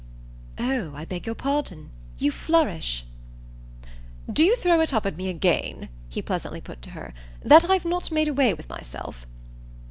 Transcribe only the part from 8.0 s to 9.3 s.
made away with myself?"